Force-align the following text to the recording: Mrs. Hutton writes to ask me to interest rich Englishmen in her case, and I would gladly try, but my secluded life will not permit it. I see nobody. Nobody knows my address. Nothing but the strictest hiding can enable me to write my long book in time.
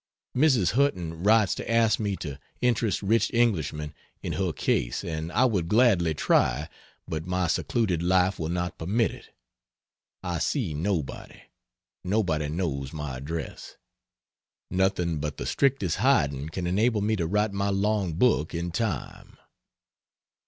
Mrs. 0.35 0.71
Hutton 0.71 1.21
writes 1.21 1.53
to 1.53 1.69
ask 1.71 1.99
me 1.99 2.15
to 2.15 2.39
interest 2.59 3.03
rich 3.03 3.29
Englishmen 3.35 3.93
in 4.23 4.33
her 4.33 4.51
case, 4.51 5.03
and 5.03 5.31
I 5.31 5.45
would 5.45 5.67
gladly 5.67 6.15
try, 6.15 6.69
but 7.07 7.27
my 7.27 7.45
secluded 7.45 8.01
life 8.01 8.39
will 8.39 8.49
not 8.49 8.79
permit 8.79 9.11
it. 9.11 9.29
I 10.23 10.39
see 10.39 10.73
nobody. 10.73 11.41
Nobody 12.03 12.49
knows 12.49 12.91
my 12.91 13.17
address. 13.17 13.77
Nothing 14.71 15.19
but 15.19 15.37
the 15.37 15.45
strictest 15.45 15.97
hiding 15.97 16.49
can 16.49 16.65
enable 16.65 17.01
me 17.01 17.15
to 17.17 17.27
write 17.27 17.53
my 17.53 17.69
long 17.69 18.13
book 18.15 18.55
in 18.55 18.71
time. 18.71 19.37